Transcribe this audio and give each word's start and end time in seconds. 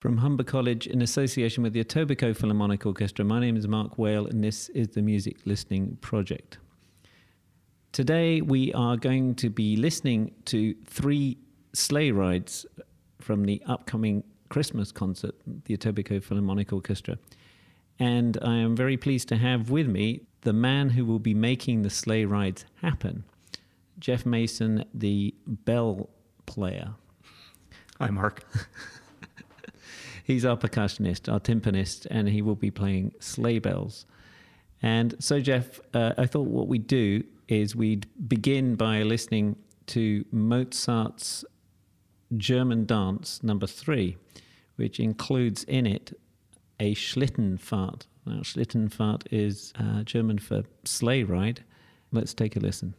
From 0.00 0.16
Humber 0.16 0.44
College 0.44 0.86
in 0.86 1.02
association 1.02 1.62
with 1.62 1.74
the 1.74 1.84
Etobicoke 1.84 2.34
Philharmonic 2.34 2.86
Orchestra, 2.86 3.22
my 3.22 3.38
name 3.38 3.54
is 3.54 3.68
Mark 3.68 3.98
Whale 3.98 4.26
and 4.26 4.42
this 4.42 4.70
is 4.70 4.88
the 4.88 5.02
Music 5.02 5.36
Listening 5.44 5.98
Project. 6.00 6.56
Today 7.92 8.40
we 8.40 8.72
are 8.72 8.96
going 8.96 9.34
to 9.34 9.50
be 9.50 9.76
listening 9.76 10.32
to 10.46 10.74
three 10.86 11.36
sleigh 11.74 12.12
rides 12.12 12.64
from 13.20 13.44
the 13.44 13.62
upcoming 13.66 14.24
Christmas 14.48 14.90
concert, 14.90 15.34
the 15.66 15.76
Etobicoke 15.76 16.24
Philharmonic 16.24 16.72
Orchestra. 16.72 17.18
And 17.98 18.38
I 18.40 18.54
am 18.54 18.74
very 18.74 18.96
pleased 18.96 19.28
to 19.28 19.36
have 19.36 19.68
with 19.68 19.86
me 19.86 20.22
the 20.40 20.54
man 20.54 20.88
who 20.88 21.04
will 21.04 21.18
be 21.18 21.34
making 21.34 21.82
the 21.82 21.90
sleigh 21.90 22.24
rides 22.24 22.64
happen, 22.80 23.24
Jeff 23.98 24.24
Mason, 24.24 24.86
the 24.94 25.34
bell 25.46 26.08
player. 26.46 26.94
Hi, 27.98 28.08
Mark. 28.08 28.46
He's 30.30 30.44
our 30.44 30.56
percussionist, 30.56 31.28
our 31.28 31.40
timpanist, 31.40 32.06
and 32.08 32.28
he 32.28 32.40
will 32.40 32.54
be 32.54 32.70
playing 32.70 33.14
sleigh 33.18 33.58
bells. 33.58 34.06
And 34.80 35.16
so, 35.18 35.40
Jeff, 35.40 35.80
uh, 35.92 36.12
I 36.16 36.26
thought 36.26 36.46
what 36.46 36.68
we'd 36.68 36.86
do 36.86 37.24
is 37.48 37.74
we'd 37.74 38.06
begin 38.28 38.76
by 38.76 39.02
listening 39.02 39.56
to 39.86 40.24
Mozart's 40.32 41.44
German 42.36 42.86
Dance 42.86 43.42
number 43.42 43.66
three, 43.66 44.18
which 44.76 45.00
includes 45.00 45.64
in 45.64 45.84
it 45.84 46.16
a 46.78 46.94
Schlittenfahrt. 46.94 48.06
Now, 48.24 48.42
Schlittenfahrt 48.42 49.26
is 49.32 49.72
uh, 49.80 50.04
German 50.04 50.38
for 50.38 50.62
sleigh 50.84 51.24
ride. 51.24 51.64
Let's 52.12 52.34
take 52.34 52.54
a 52.54 52.60
listen. 52.60 52.94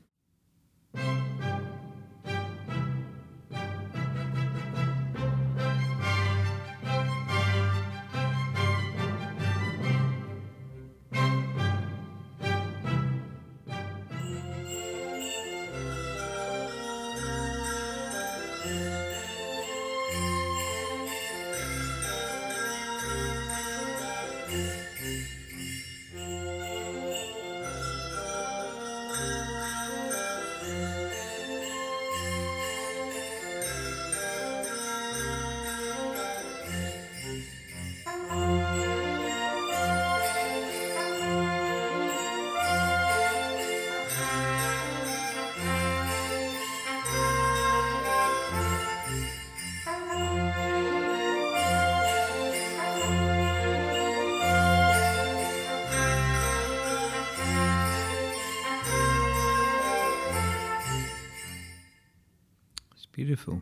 Beautiful. 63.23 63.61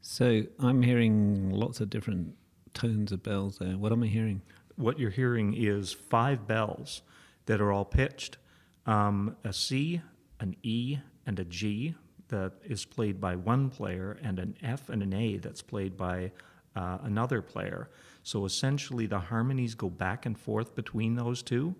So 0.00 0.42
I'm 0.58 0.82
hearing 0.82 1.50
lots 1.50 1.78
of 1.78 1.88
different 1.88 2.34
tones 2.74 3.12
of 3.12 3.22
bells 3.22 3.58
there. 3.58 3.78
What 3.78 3.92
am 3.92 4.02
I 4.02 4.08
hearing? 4.08 4.42
What 4.74 4.98
you're 4.98 5.08
hearing 5.08 5.54
is 5.54 5.92
five 5.92 6.48
bells 6.48 7.02
that 7.44 7.60
are 7.60 7.70
all 7.70 7.84
pitched 7.84 8.38
um, 8.84 9.36
a 9.44 9.52
C, 9.52 10.00
an 10.40 10.56
E, 10.64 10.98
and 11.26 11.38
a 11.38 11.44
G 11.44 11.94
that 12.26 12.54
is 12.64 12.84
played 12.84 13.20
by 13.20 13.36
one 13.36 13.70
player, 13.70 14.18
and 14.20 14.40
an 14.40 14.56
F 14.64 14.88
and 14.88 15.00
an 15.00 15.14
A 15.14 15.36
that's 15.36 15.62
played 15.62 15.96
by 15.96 16.32
uh, 16.74 16.98
another 17.04 17.40
player. 17.42 17.88
So 18.24 18.46
essentially, 18.46 19.06
the 19.06 19.20
harmonies 19.20 19.76
go 19.76 19.88
back 19.88 20.26
and 20.26 20.36
forth 20.36 20.74
between 20.74 21.14
those 21.14 21.40
two. 21.40 21.76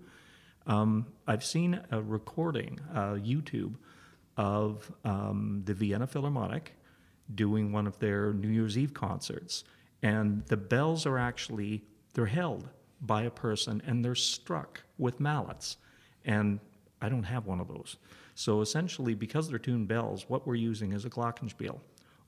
Um, 0.68 1.06
I've 1.26 1.44
seen 1.44 1.80
a 1.90 2.00
recording, 2.00 2.78
uh, 2.94 3.14
YouTube, 3.14 3.74
of 4.36 4.92
um, 5.04 5.62
the 5.64 5.74
Vienna 5.74 6.06
Philharmonic 6.06 6.75
doing 7.34 7.72
one 7.72 7.86
of 7.86 7.98
their 7.98 8.32
New 8.32 8.48
Year's 8.48 8.78
Eve 8.78 8.94
concerts. 8.94 9.64
And 10.02 10.44
the 10.46 10.56
bells 10.56 11.06
are 11.06 11.18
actually, 11.18 11.84
they're 12.14 12.26
held 12.26 12.68
by 13.00 13.22
a 13.22 13.30
person 13.30 13.82
and 13.86 14.04
they're 14.04 14.14
struck 14.14 14.82
with 14.98 15.20
mallets. 15.20 15.76
And 16.24 16.60
I 17.00 17.08
don't 17.08 17.24
have 17.24 17.46
one 17.46 17.60
of 17.60 17.68
those. 17.68 17.96
So 18.34 18.60
essentially, 18.60 19.14
because 19.14 19.48
they're 19.48 19.58
tuned 19.58 19.88
bells, 19.88 20.28
what 20.28 20.46
we're 20.46 20.54
using 20.54 20.92
is 20.92 21.04
a 21.04 21.10
glockenspiel 21.10 21.78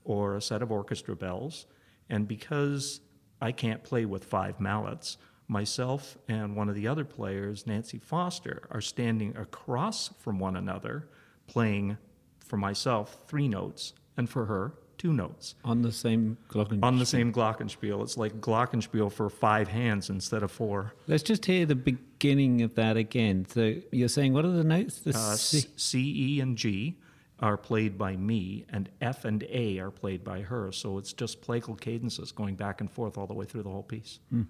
or 0.04 0.36
a 0.36 0.42
set 0.42 0.62
of 0.62 0.72
orchestra 0.72 1.14
bells. 1.14 1.66
And 2.08 2.26
because 2.26 3.00
I 3.40 3.52
can't 3.52 3.84
play 3.84 4.04
with 4.04 4.24
five 4.24 4.58
mallets, 4.58 5.18
myself 5.48 6.18
and 6.28 6.56
one 6.56 6.68
of 6.68 6.74
the 6.74 6.86
other 6.86 7.04
players, 7.04 7.66
Nancy 7.66 7.98
Foster, 7.98 8.62
are 8.70 8.80
standing 8.80 9.36
across 9.36 10.10
from 10.18 10.38
one 10.38 10.56
another 10.56 11.08
playing 11.46 11.96
for 12.38 12.56
myself 12.56 13.18
three 13.26 13.48
notes 13.48 13.92
and 14.16 14.28
for 14.28 14.46
her 14.46 14.74
two 14.98 15.12
notes 15.12 15.54
on 15.64 15.82
the 15.82 15.92
same 15.92 16.36
glockenspiel. 16.50 16.84
On 16.84 16.98
the 16.98 17.06
same 17.06 17.32
glockenspiel, 17.32 18.02
it's 18.02 18.16
like 18.16 18.40
glockenspiel 18.40 19.10
for 19.10 19.30
five 19.30 19.68
hands 19.68 20.10
instead 20.10 20.42
of 20.42 20.50
four. 20.50 20.92
Let's 21.06 21.22
just 21.22 21.46
hear 21.46 21.64
the 21.64 21.76
beginning 21.76 22.62
of 22.62 22.74
that 22.74 22.96
again. 22.96 23.46
So 23.48 23.76
you're 23.92 24.08
saying 24.08 24.34
what 24.34 24.44
are 24.44 24.50
the 24.50 24.64
notes? 24.64 25.00
The 25.00 25.10
uh, 25.10 25.36
C-, 25.36 25.68
C, 25.76 26.34
E, 26.36 26.40
and 26.40 26.56
G 26.56 26.98
are 27.40 27.56
played 27.56 27.96
by 27.96 28.16
me, 28.16 28.66
and 28.68 28.90
F 29.00 29.24
and 29.24 29.44
A 29.48 29.78
are 29.78 29.92
played 29.92 30.24
by 30.24 30.42
her. 30.42 30.72
So 30.72 30.98
it's 30.98 31.12
just 31.12 31.40
plagal 31.40 31.80
cadences 31.80 32.32
going 32.32 32.56
back 32.56 32.80
and 32.80 32.90
forth 32.90 33.16
all 33.16 33.26
the 33.26 33.34
way 33.34 33.46
through 33.46 33.62
the 33.62 33.70
whole 33.70 33.84
piece. 33.84 34.18
Mm. 34.34 34.46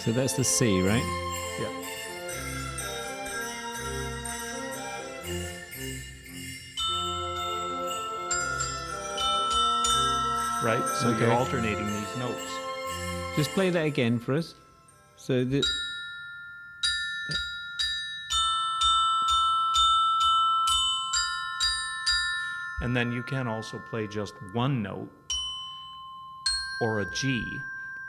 So 0.00 0.12
that's 0.12 0.34
the 0.34 0.44
C, 0.44 0.82
right? 0.82 1.23
Right? 10.64 10.82
So 10.96 11.08
okay. 11.08 11.20
you're 11.20 11.32
alternating 11.32 11.86
these 11.86 12.16
notes. 12.16 12.58
Just 13.36 13.50
play 13.50 13.70
that 13.70 13.84
again 13.84 14.18
for 14.18 14.34
us. 14.34 14.54
So 15.16 15.44
the. 15.44 15.62
And 22.80 22.96
then 22.96 23.12
you 23.12 23.22
can 23.22 23.46
also 23.46 23.80
play 23.90 24.06
just 24.06 24.34
one 24.52 24.82
note 24.82 25.08
or 26.80 27.00
a 27.00 27.10
G 27.14 27.60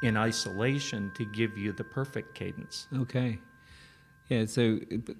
in 0.01 0.17
isolation 0.17 1.11
to 1.15 1.25
give 1.25 1.57
you 1.57 1.71
the 1.71 1.83
perfect 1.83 2.35
cadence. 2.35 2.87
Okay. 2.93 3.39
Yeah, 4.29 4.45
so 4.45 4.79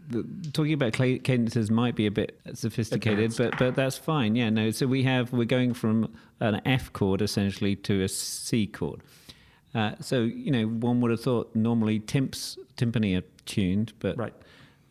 the, 0.10 0.26
talking 0.52 0.74
about 0.74 0.94
cadences 0.94 1.70
might 1.70 1.96
be 1.96 2.08
a 2.08 2.12
bit 2.12 2.40
sophisticated, 2.54 3.36
but 3.38 3.58
but 3.60 3.76
that's 3.76 3.98
fine. 3.98 4.36
Yeah, 4.36 4.50
no. 4.50 4.72
So 4.72 4.88
we 4.88 5.04
have 5.04 5.32
we're 5.32 5.46
going 5.46 5.76
from 5.76 6.12
an 6.40 6.60
F 6.66 6.92
chord 6.92 7.22
essentially 7.22 7.76
to 7.78 8.02
a 8.02 8.08
C 8.08 8.66
chord. 8.66 9.02
Uh, 9.76 9.92
so 10.00 10.22
you 10.22 10.50
know, 10.50 10.66
one 10.66 11.02
would 11.02 11.12
have 11.12 11.22
thought 11.22 11.56
normally 11.56 12.00
timps 12.00 12.58
timpani 12.78 13.20
are 13.20 13.26
tuned, 13.46 13.94
but 14.00 14.18
right. 14.18 14.34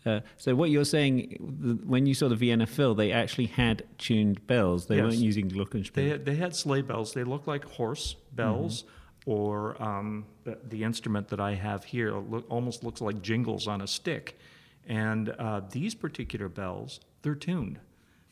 Uh, 0.07 0.21
so 0.37 0.55
what 0.55 0.69
you're 0.69 0.85
saying, 0.85 1.81
when 1.87 2.05
you 2.05 2.13
saw 2.13 2.29
the 2.29 2.37
Vienna 2.37 2.67
Phil, 2.67 2.95
they 2.95 3.11
actually 3.11 3.47
had 3.47 3.83
tuned 3.97 4.47
bells. 4.47 4.87
They 4.87 4.97
yes. 4.97 5.05
weren't 5.05 5.17
using 5.17 5.51
glockenspiel. 5.51 5.95
They 5.95 6.09
had, 6.11 6.25
they 6.27 6.35
had 6.37 6.55
sleigh 6.55 6.83
bells. 6.83 7.15
They 7.15 7.25
looked 7.25 7.49
like 7.49 7.65
horse 7.65 8.15
bells. 8.33 8.83
Mm-hmm 8.83 8.91
or 9.27 9.81
um, 9.83 10.27
the, 10.45 10.59
the, 10.69 10.85
instrument 10.85 11.29
that 11.29 11.41
I 11.41 11.55
have 11.55 11.85
here 11.85 12.13
look, 12.13 12.45
almost 12.51 12.85
looks 12.85 13.01
like 13.01 13.23
jingles 13.23 13.67
on 13.67 13.81
a 13.81 13.87
stick. 13.87 14.39
And 14.87 15.31
uh, 15.31 15.63
these 15.71 15.95
particular 15.95 16.49
bells, 16.49 17.01
they're 17.23 17.35
tuned 17.35 17.81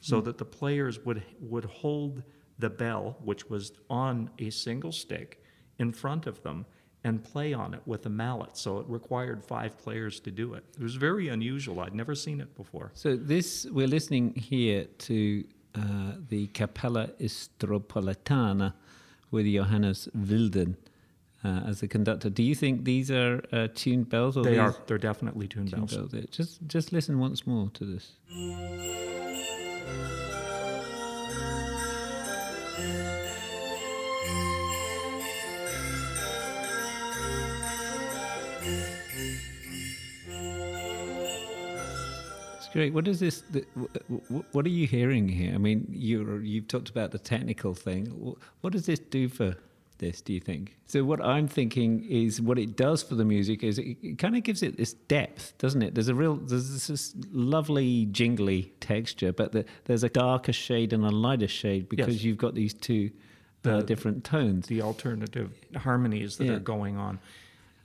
so 0.00 0.20
mm. 0.20 0.24
that 0.24 0.36
the 0.36 0.44
players 0.44 1.02
would, 1.04 1.22
would 1.40 1.64
hold 1.64 2.22
the 2.58 2.68
bell, 2.68 3.16
which 3.24 3.48
was 3.48 3.72
on 3.88 4.28
a 4.38 4.50
single 4.50 4.92
stick, 4.92 5.42
in 5.78 5.92
front 5.92 6.26
of 6.26 6.42
them 6.42 6.66
and 7.04 7.24
play 7.24 7.52
on 7.52 7.74
it 7.74 7.80
with 7.86 8.06
a 8.06 8.10
mallet. 8.10 8.56
So 8.56 8.78
it 8.78 8.86
required 8.88 9.44
five 9.44 9.76
players 9.78 10.20
to 10.20 10.30
do 10.30 10.54
it. 10.54 10.64
It 10.78 10.82
was 10.82 10.94
very 10.94 11.28
unusual. 11.28 11.80
I'd 11.80 11.94
never 11.94 12.14
seen 12.14 12.40
it 12.40 12.54
before. 12.54 12.92
So 12.94 13.16
this 13.16 13.66
we're 13.70 13.88
listening 13.88 14.34
here 14.34 14.84
to 14.98 15.44
uh, 15.74 15.80
the 16.28 16.46
Capella 16.48 17.08
Istropolitana 17.18 18.74
with 19.32 19.46
Johannes 19.46 20.08
Wildner 20.16 20.76
uh, 21.44 21.62
as 21.66 21.82
a 21.82 21.88
conductor. 21.88 22.30
Do 22.30 22.42
you 22.42 22.54
think 22.54 22.84
these 22.84 23.10
are 23.10 23.42
uh, 23.52 23.68
tuned 23.74 24.08
bells? 24.08 24.36
Or 24.36 24.44
they 24.44 24.58
are. 24.58 24.76
They're 24.86 24.98
definitely 24.98 25.48
tuned, 25.48 25.70
tuned 25.70 25.88
bells. 25.88 26.12
bells. 26.12 26.26
Just 26.30 26.66
just 26.68 26.92
listen 26.92 27.18
once 27.18 27.46
more 27.46 27.70
to 27.74 27.84
this. 27.84 28.12
Great. 42.72 42.92
What 42.92 43.06
is 43.08 43.20
this? 43.20 43.42
The, 43.50 43.64
wh- 43.78 44.12
wh- 44.34 44.54
what 44.54 44.64
are 44.66 44.70
you 44.70 44.86
hearing 44.86 45.28
here? 45.28 45.54
I 45.54 45.58
mean, 45.58 45.86
you 45.90 46.38
you've 46.38 46.68
talked 46.68 46.90
about 46.90 47.10
the 47.10 47.18
technical 47.18 47.74
thing. 47.74 48.06
What 48.60 48.72
does 48.72 48.86
this 48.86 48.98
do 48.98 49.28
for 49.28 49.56
this? 49.98 50.20
Do 50.20 50.32
you 50.32 50.40
think? 50.40 50.76
So 50.86 51.04
what 51.04 51.20
I'm 51.24 51.46
thinking 51.48 52.04
is 52.08 52.40
what 52.40 52.58
it 52.58 52.76
does 52.76 53.02
for 53.02 53.14
the 53.14 53.24
music 53.24 53.62
is 53.62 53.78
it, 53.78 53.96
it 54.02 54.18
kind 54.18 54.36
of 54.36 54.42
gives 54.42 54.62
it 54.62 54.76
this 54.76 54.92
depth, 54.94 55.56
doesn't 55.58 55.82
it? 55.82 55.94
There's 55.94 56.08
a 56.08 56.14
real 56.14 56.36
there's 56.36 56.86
this 56.88 57.14
lovely 57.30 58.06
jingly 58.06 58.72
texture, 58.80 59.32
but 59.32 59.52
the, 59.52 59.64
there's 59.84 60.02
a 60.02 60.08
darker 60.08 60.52
shade 60.52 60.92
and 60.92 61.04
a 61.04 61.10
lighter 61.10 61.48
shade 61.48 61.88
because 61.88 62.16
Yes. 62.16 62.24
you've 62.24 62.38
got 62.38 62.54
these 62.54 62.74
two 62.74 63.10
uh, 63.64 63.80
different 63.82 64.24
tones. 64.24 64.66
the 64.66 64.82
alternative 64.82 65.52
harmonies 65.76 66.36
that 66.38 66.46
Yeah. 66.46 66.54
are 66.54 66.58
going 66.58 66.96
on. 66.96 67.20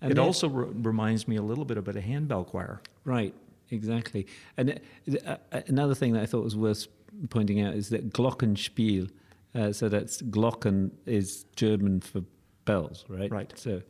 And 0.02 0.12
it 0.12 0.18
also 0.20 0.48
re- 0.50 0.70
reminds 0.74 1.28
me 1.28 1.36
a 1.38 1.42
little 1.42 1.66
bit 1.66 1.78
about 1.78 1.96
a 1.96 2.02
handbell 2.02 2.44
choir. 2.46 2.82
Right, 3.04 3.34
exactly. 3.72 4.28
And 4.58 4.80
uh, 5.26 5.36
uh, 5.52 5.62
another 5.68 5.96
thing 5.96 6.14
that 6.14 6.24
I 6.24 6.26
thought 6.26 6.44
was 6.44 6.56
worth 6.56 6.88
pointing 7.30 7.62
out 7.62 7.74
is 7.74 7.90
that 7.90 8.12
Glockenspiel, 8.14 9.10
uh, 9.56 9.72
so 9.74 9.90
that's 9.90 10.22
Glocken 10.22 10.92
is 11.06 11.46
German 11.56 12.02
for 12.02 12.22
bells, 12.66 13.06
right? 13.10 13.32
Right. 13.32 13.54
So, 13.58 13.82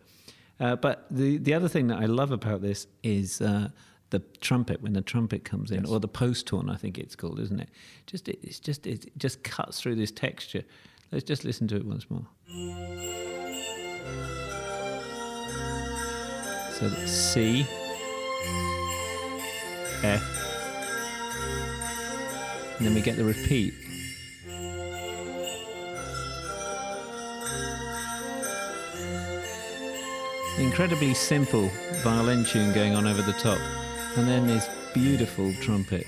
uh, 0.59 0.75
but 0.75 1.05
the 1.11 1.37
the 1.37 1.53
other 1.53 1.67
thing 1.67 1.87
that 1.87 1.99
I 1.99 2.05
love 2.05 2.31
about 2.31 2.61
this 2.61 2.87
is 3.03 3.41
uh, 3.41 3.69
the 4.11 4.19
trumpet 4.41 4.81
when 4.81 4.93
the 4.93 5.01
trumpet 5.01 5.43
comes 5.43 5.71
in, 5.71 5.81
Yes. 5.83 5.89
or 5.91 5.99
the 5.99 6.07
post 6.07 6.49
horn, 6.49 6.69
I 6.69 6.75
think 6.77 6.97
it's 6.97 7.15
called, 7.15 7.39
isn't 7.39 7.59
it? 7.59 7.69
Just 8.05 8.29
it, 8.29 8.39
it's 8.43 8.59
just 8.59 8.87
it 8.87 9.11
just 9.17 9.43
cuts 9.43 9.81
through 9.81 9.95
this 9.95 10.11
texture. 10.11 10.63
Let's 11.11 11.23
just 11.25 11.43
listen 11.45 11.67
to 11.69 11.75
it 11.77 11.85
once 11.85 12.05
more. 12.09 12.25
So 16.79 16.89
C, 17.07 17.65
F, 20.03 20.23
and 22.77 22.85
then 22.85 22.93
we 22.93 23.01
get 23.01 23.15
the 23.17 23.23
repeat. 23.23 23.73
Incredibly 30.59 31.13
simple 31.13 31.69
violin 32.03 32.43
tune 32.45 32.73
going 32.73 32.95
on 32.95 33.05
over 33.05 33.21
the 33.21 33.33
top, 33.33 33.59
and 34.17 34.27
then 34.27 34.47
this 34.47 34.67
beautiful 34.93 35.53
trumpet. 35.61 36.07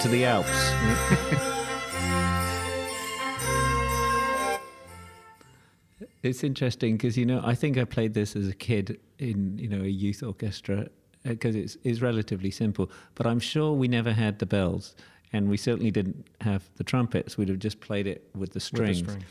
To 0.00 0.08
the 0.08 0.24
Alps. 0.24 0.48
it's 6.22 6.42
interesting 6.42 6.96
because 6.96 7.18
you 7.18 7.26
know 7.26 7.42
I 7.44 7.54
think 7.54 7.76
I 7.76 7.84
played 7.84 8.14
this 8.14 8.34
as 8.34 8.48
a 8.48 8.54
kid 8.54 8.98
in 9.18 9.58
you 9.58 9.68
know 9.68 9.82
a 9.82 9.88
youth 9.88 10.22
orchestra 10.22 10.88
because 11.22 11.54
it's 11.54 11.76
it's 11.84 12.00
relatively 12.00 12.50
simple. 12.50 12.90
But 13.14 13.26
I'm 13.26 13.40
sure 13.40 13.74
we 13.74 13.88
never 13.88 14.12
had 14.12 14.38
the 14.38 14.46
bells, 14.46 14.94
and 15.34 15.50
we 15.50 15.58
certainly 15.58 15.90
didn't 15.90 16.28
have 16.40 16.62
the 16.76 16.84
trumpets. 16.84 17.36
We'd 17.36 17.50
have 17.50 17.58
just 17.58 17.80
played 17.80 18.06
it 18.06 18.24
with 18.32 18.32
the 18.32 18.38
With 18.38 18.52
the 18.54 18.60
strings. 18.60 18.98
string. 19.00 19.24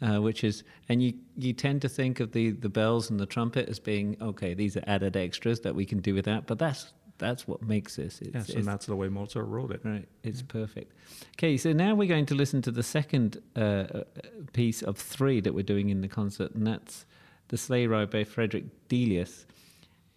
Uh, 0.00 0.20
which 0.20 0.42
is, 0.42 0.64
and 0.88 1.00
you, 1.00 1.14
you 1.36 1.52
tend 1.52 1.80
to 1.80 1.88
think 1.88 2.18
of 2.18 2.32
the, 2.32 2.50
the 2.50 2.68
bells 2.68 3.08
and 3.08 3.20
the 3.20 3.26
trumpet 3.26 3.68
as 3.68 3.78
being 3.78 4.16
okay. 4.20 4.52
These 4.52 4.76
are 4.76 4.82
added 4.88 5.16
extras 5.16 5.60
that 5.60 5.76
we 5.76 5.86
can 5.86 6.00
do 6.00 6.12
without, 6.12 6.48
but 6.48 6.58
that's 6.58 6.92
that's 7.22 7.46
what 7.48 7.62
makes 7.62 7.96
this. 7.96 8.20
It's, 8.20 8.34
Yes, 8.34 8.48
it's- 8.50 8.56
and 8.58 8.66
that's 8.66 8.86
the 8.86 8.96
way 8.96 9.08
Mozart 9.08 9.46
wrote 9.46 9.70
it. 9.70 9.80
Right, 9.84 10.06
it's 10.22 10.42
perfect. 10.42 10.92
Okay, 11.38 11.56
so 11.56 11.72
now 11.72 11.94
we're 11.94 12.08
going 12.08 12.26
to 12.26 12.34
listen 12.34 12.60
to 12.62 12.70
the 12.70 12.82
second 12.82 13.40
uh, 13.56 13.60
uh, 13.60 14.04
piece 14.52 14.82
of 14.82 14.98
three 14.98 15.40
that 15.40 15.54
we're 15.54 15.62
doing 15.62 15.88
in 15.90 16.00
the 16.00 16.08
concert, 16.08 16.54
and 16.54 16.66
that's 16.66 17.06
the 17.48 17.56
Sleigh 17.56 17.86
Ride 17.86 18.10
by 18.10 18.24
Frederick 18.24 18.64
Delius. 18.88 19.46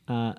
Uh, 0.08 0.34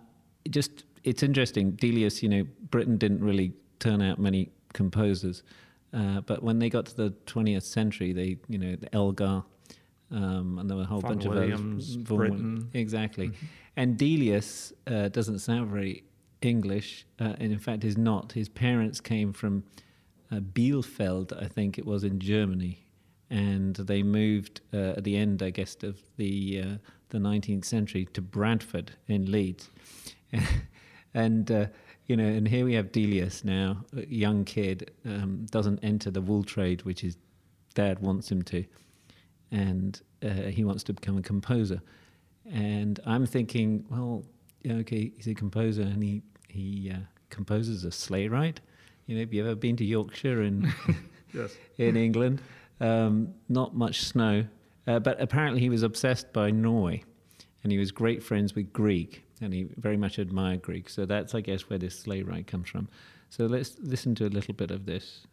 just 0.51 0.85
it's 1.05 1.23
interesting. 1.23 1.73
Delius, 1.73 2.23
you 2.23 2.29
know, 2.29 2.45
Britain 2.71 2.97
didn't 2.99 3.23
really 3.23 3.53
turn 3.79 4.03
out 4.03 4.19
many 4.19 4.51
composers, 4.73 5.43
uh, 5.95 6.21
but 6.23 6.43
when 6.43 6.59
they 6.59 6.69
got 6.69 6.87
to 6.87 6.97
the 6.97 7.11
20th 7.27 7.63
century, 7.63 8.13
they, 8.13 8.37
you 8.49 8.59
know, 8.59 8.77
the 8.77 8.93
Elgar. 8.95 9.43
Um, 10.11 10.59
and 10.61 10.71
there 10.71 10.77
were 10.77 10.85
a 10.85 10.87
whole 10.87 11.01
bunch 11.01 11.25
Williams, 11.25 11.97
of 11.97 12.03
others. 12.03 12.07
Britten. 12.07 12.71
Exactly. 12.75 13.33
And 13.77 13.99
Delius 13.99 14.73
uh, 14.87 15.09
doesn't 15.09 15.41
sound 15.41 15.69
very 15.69 16.05
English, 16.47 17.07
uh, 17.21 17.35
and 17.39 17.53
in 17.53 17.59
fact 17.59 17.85
is 17.85 17.99
not. 17.99 18.33
His 18.33 18.49
parents 18.49 19.01
came 19.01 19.33
from 19.33 19.65
uh, 20.31 20.37
Bielefeld, 20.37 21.33
I 21.41 21.47
think 21.49 21.79
it 21.79 21.87
was 21.87 22.05
in 22.05 22.19
Germany, 22.19 22.85
and 23.31 23.77
they 23.77 24.03
moved 24.03 24.61
uh, 24.73 24.95
at 24.97 25.05
the 25.05 25.17
end, 25.17 25.43
I 25.43 25.51
guess, 25.51 25.77
of 25.83 26.01
the 26.17 26.63
uh, 26.63 26.77
the 27.11 27.19
19th 27.19 27.65
century 27.65 28.07
to 28.15 28.21
Bradford 28.21 28.93
in 29.07 29.31
Leeds, 29.31 29.71
and 31.15 31.51
uh, 31.51 31.67
you 32.07 32.17
know, 32.17 32.25
and 32.25 32.47
here 32.47 32.65
we 32.65 32.75
have 32.75 32.93
Delius 32.93 33.45
now, 33.45 33.85
a 33.97 34.07
young 34.07 34.45
kid, 34.45 34.93
um, 35.05 35.47
doesn't 35.51 35.81
enter 35.83 36.11
the 36.11 36.21
wool 36.21 36.45
trade, 36.45 36.83
which 36.83 37.01
his 37.01 37.17
dad 37.75 37.99
wants 37.99 38.31
him 38.31 38.43
to, 38.43 38.65
and 39.51 40.01
uh, 40.23 40.29
he 40.29 40.65
wants 40.65 40.85
to 40.85 40.93
become 40.93 41.19
a 41.19 41.23
composer. 41.23 41.81
And 42.49 43.01
I'm 43.07 43.27
thinking, 43.27 43.85
well, 43.91 44.25
yeah, 44.63 44.75
okay, 44.75 45.13
he's 45.17 45.27
a 45.27 45.35
composer, 45.35 45.83
and 45.83 46.03
he 46.03 46.23
he 46.57 46.91
uh, 46.93 46.99
composes 47.31 47.85
a 47.85 47.91
sleigh 47.93 48.29
ride. 48.29 48.61
You 49.07 49.15
know, 49.15 49.21
have 49.21 49.33
you 49.33 49.45
ever 49.45 49.55
been 49.55 49.77
to 49.77 49.85
Yorkshire 49.85 50.43
in 50.43 50.73
Yes. 51.33 51.57
in 51.79 51.97
England? 51.97 52.41
Um, 52.81 53.35
not 53.49 53.75
much 53.75 54.03
snow, 54.03 54.47
uh, 54.87 54.99
but 54.99 55.21
apparently 55.21 55.61
he 55.61 55.71
was 55.71 55.83
obsessed 55.83 56.33
by 56.33 56.51
Norway, 56.51 57.05
and 57.63 57.73
he 57.73 57.79
was 57.79 57.91
great 57.91 58.23
friends 58.23 58.55
with 58.55 58.73
Grieg, 58.73 59.23
and 59.41 59.53
he 59.53 59.69
very 59.77 59.97
much 59.97 60.19
admired 60.19 60.63
Grieg. 60.63 60.91
So 60.91 61.07
that's, 61.07 61.35
I 61.35 61.41
guess, 61.41 61.69
where 61.71 61.79
this 61.79 61.99
sleigh 61.99 62.23
ride 62.23 62.47
comes 62.47 62.69
from. 62.69 62.89
So 63.31 63.47
let's 63.47 63.77
listen 63.81 64.15
to 64.17 64.27
a 64.27 64.29
little 64.29 64.55
bit 64.55 64.71
of 64.71 64.87
this. 64.87 65.27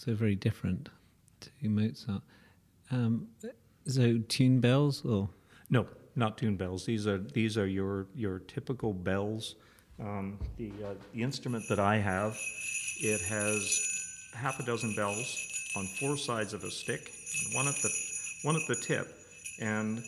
So 0.00 0.14
very 0.14 0.34
different 0.34 0.88
to 1.40 1.50
Mozart. 1.68 2.22
Um, 2.90 3.28
so 3.86 4.16
tune 4.28 4.58
bells 4.58 5.04
or 5.04 5.28
No, 5.68 5.86
not 6.16 6.38
tune 6.38 6.56
bells. 6.56 6.86
These 6.86 7.06
are 7.06 7.18
these 7.18 7.58
are 7.58 7.66
your 7.66 8.06
your 8.14 8.38
typical 8.38 8.94
bells. 8.94 9.56
Um, 10.00 10.38
the 10.56 10.72
uh, 10.82 10.94
the 11.12 11.22
instrument 11.22 11.64
that 11.68 11.78
I 11.78 11.98
have, 11.98 12.34
it 12.98 13.20
has 13.20 13.60
half 14.34 14.58
a 14.58 14.64
dozen 14.64 14.94
bells 14.94 15.36
on 15.76 15.84
four 16.00 16.16
sides 16.16 16.54
of 16.54 16.64
a 16.64 16.70
stick, 16.70 17.12
one 17.52 17.68
at 17.68 17.76
the 17.82 17.90
one 18.42 18.56
at 18.56 18.66
the 18.68 18.76
tip. 18.76 19.06
And 19.60 19.98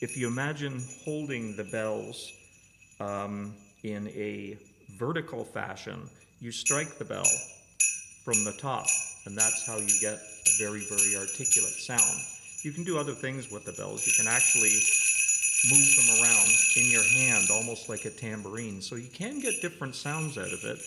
if 0.00 0.16
you 0.16 0.26
imagine 0.26 0.82
holding 1.04 1.54
the 1.54 1.68
bells 1.70 2.32
um, 2.98 3.54
in 3.84 4.08
a 4.08 4.58
vertical 4.98 5.44
fashion, 5.44 6.10
you 6.40 6.50
strike 6.50 6.98
the 6.98 7.04
bell 7.04 7.30
from 8.24 8.42
the 8.44 8.52
top, 8.60 8.86
and 9.28 9.36
that's 9.36 9.66
how 9.66 9.76
you 9.76 10.00
get 10.00 10.14
a 10.14 10.50
very, 10.58 10.80
very 10.88 11.14
articulate 11.14 11.74
sound. 11.74 12.18
You 12.62 12.72
can 12.72 12.82
do 12.82 12.96
other 12.96 13.12
things 13.12 13.52
with 13.52 13.66
the 13.66 13.72
bells. 13.72 14.06
You 14.06 14.14
can 14.16 14.26
actually 14.26 14.72
move 15.70 15.88
them 15.96 16.22
around 16.22 16.48
in 16.76 16.90
your 16.90 17.02
hand, 17.02 17.48
almost 17.52 17.90
like 17.90 18.06
a 18.06 18.10
tambourine. 18.10 18.80
So 18.80 18.96
you 18.96 19.10
can 19.10 19.38
get 19.38 19.60
different 19.60 19.94
sounds 19.94 20.38
out 20.38 20.50
of 20.50 20.64
it. 20.64 20.78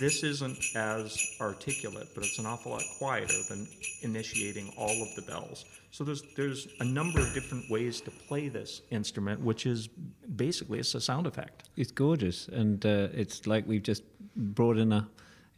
This 0.00 0.24
isn't 0.24 0.58
as 0.74 1.16
articulate, 1.40 2.08
but 2.12 2.24
it's 2.24 2.40
an 2.40 2.46
awful 2.46 2.72
lot 2.72 2.82
quieter 2.98 3.40
than 3.48 3.68
initiating 4.02 4.72
all 4.76 5.00
of 5.00 5.14
the 5.14 5.22
bells. 5.22 5.64
So 5.92 6.02
there's 6.02 6.22
there's 6.36 6.66
a 6.80 6.84
number 6.84 7.20
of 7.20 7.32
different 7.34 7.70
ways 7.70 8.00
to 8.00 8.10
play 8.10 8.48
this 8.48 8.82
instrument, 8.90 9.40
which 9.40 9.64
is 9.64 9.88
basically 10.34 10.80
it's 10.80 10.94
a 10.96 11.00
sound 11.00 11.28
effect. 11.28 11.70
It's 11.76 11.92
gorgeous, 11.92 12.48
and 12.48 12.84
uh, 12.84 13.08
it's 13.14 13.46
like 13.46 13.64
we've 13.66 13.84
just 13.84 14.02
brought 14.34 14.76
in 14.76 14.92
a 14.92 15.08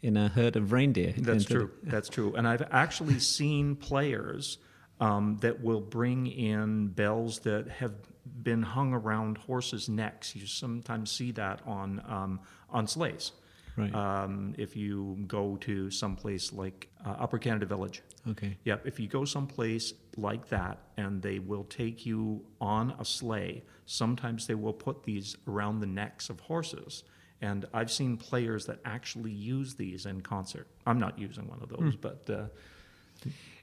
in 0.02 0.17
a 0.17 0.28
herd 0.28 0.57
of 0.57 0.73
reindeer. 0.73 1.14
That's 1.17 1.45
true. 1.45 1.71
That's 1.83 2.09
true. 2.09 2.35
And 2.35 2.47
I've 2.47 2.67
actually 2.71 3.19
seen 3.37 3.76
players 3.76 4.59
um, 5.00 5.38
that 5.40 5.62
will 5.62 5.81
bring 5.81 6.26
in 6.26 6.88
bells 6.88 7.40
that 7.40 7.69
have 7.69 7.95
been 8.43 8.62
hung 8.62 8.93
around 8.93 9.38
horses' 9.38 9.88
necks. 9.88 10.35
You 10.37 10.47
sometimes 10.47 11.11
see 11.11 11.33
that 11.33 11.61
on 11.67 12.02
um, 12.07 12.40
on 12.71 12.87
sleighs. 12.87 13.33
Right. 13.76 13.95
Um, 13.95 14.55
if 14.59 14.75
you 14.75 15.17
go 15.28 15.57
to 15.61 15.88
some 15.90 16.17
place 16.17 16.52
like 16.52 16.88
uh, 17.07 17.11
Upper 17.11 17.38
Canada 17.38 17.64
Village. 17.64 18.02
Okay. 18.28 18.57
Yep. 18.64 18.87
If 18.87 18.99
you 18.99 19.07
go 19.07 19.25
someplace 19.25 19.95
like 20.17 20.49
that 20.49 20.78
and 20.97 21.23
they 21.23 21.38
will 21.38 21.62
take 21.64 22.05
you 22.05 22.45
on 22.61 22.95
a 22.99 23.05
sleigh, 23.05 23.62
sometimes 23.87 24.49
they 24.49 24.57
will 24.57 24.73
put 24.73 25.05
these 25.05 25.37
around 25.47 25.78
the 25.78 25.87
necks 25.87 26.28
of 26.28 26.40
horses. 26.40 27.05
And 27.40 27.66
I've 27.73 27.90
seen 27.90 28.16
players 28.16 28.66
that 28.66 28.80
actually 28.85 29.30
use 29.30 29.75
these 29.75 30.07
in 30.07 30.23
concert. 30.23 30.66
I'm 30.87 30.99
not 30.99 31.18
using 31.18 31.47
one 31.47 31.61
of 31.62 31.68
those, 31.68 31.95
but 31.95 32.28
uh, 32.28 32.47